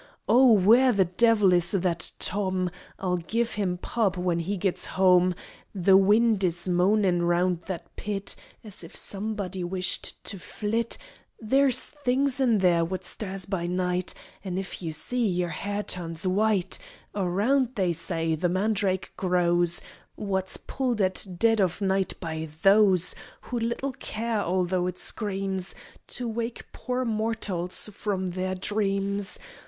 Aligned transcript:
Oh 0.27 0.51
where 0.53 0.91
the 0.91 1.05
Devil 1.05 1.53
is 1.53 1.69
that 1.69 2.09
Tom? 2.17 2.71
I'll 2.97 3.17
give 3.17 3.53
him 3.53 3.77
'pub' 3.77 4.17
when 4.17 4.39
he 4.39 4.57
gits 4.57 4.87
hoam: 4.87 5.35
The 5.75 5.95
wind 5.95 6.43
is 6.43 6.67
moanin' 6.67 7.21
round 7.21 7.61
that 7.67 7.95
Pit 7.95 8.35
As 8.63 8.83
if 8.83 8.95
somebody 8.95 9.63
wished 9.63 10.23
to 10.23 10.39
flit: 10.39 10.97
There's 11.39 11.85
Things 11.85 12.39
in 12.41 12.57
there 12.57 12.83
what 12.83 13.03
stirs 13.03 13.45
by 13.45 13.67
night 13.67 14.15
An' 14.43 14.57
if 14.57 14.81
you 14.81 14.91
see, 14.91 15.23
yer 15.27 15.49
hair 15.49 15.83
turns 15.83 16.25
white; 16.25 16.79
Around, 17.13 17.75
they 17.75 17.93
say, 17.93 18.33
the 18.33 18.49
Mandrake 18.49 19.15
grows 19.17 19.81
What's 20.15 20.57
pulled 20.57 20.99
at 20.99 21.27
dead 21.37 21.61
of 21.61 21.79
night 21.79 22.13
by 22.19 22.49
those 22.63 23.13
Who 23.41 23.59
little 23.59 23.93
care 23.93 24.41
although 24.41 24.87
it 24.87 24.97
screams 24.97 25.75
To 26.07 26.27
wake 26.27 26.65
poor 26.73 27.05
mortals 27.05 27.87
from 27.93 28.31
their 28.31 28.55
dreams. 28.55 29.37